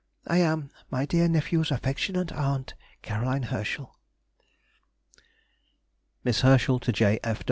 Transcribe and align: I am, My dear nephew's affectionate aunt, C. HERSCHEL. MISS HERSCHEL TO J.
I 0.25 0.37
am, 0.39 0.71
My 0.89 1.05
dear 1.05 1.27
nephew's 1.27 1.69
affectionate 1.69 2.31
aunt, 2.31 2.73
C. 3.07 3.13
HERSCHEL. 3.13 3.95
MISS 6.23 6.41
HERSCHEL 6.41 6.79
TO 6.79 6.91
J. 6.91 7.19